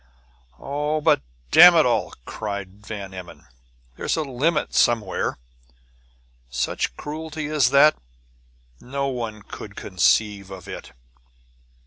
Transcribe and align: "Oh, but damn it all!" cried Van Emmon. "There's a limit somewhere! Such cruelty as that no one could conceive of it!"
"Oh, 0.57 0.99
but 0.99 1.21
damn 1.51 1.75
it 1.75 1.85
all!" 1.85 2.15
cried 2.25 2.83
Van 2.87 3.13
Emmon. 3.13 3.45
"There's 3.95 4.17
a 4.17 4.23
limit 4.23 4.73
somewhere! 4.73 5.37
Such 6.49 6.95
cruelty 6.97 7.45
as 7.45 7.69
that 7.69 7.95
no 8.79 9.09
one 9.09 9.43
could 9.43 9.75
conceive 9.75 10.49
of 10.49 10.67
it!" 10.67 10.93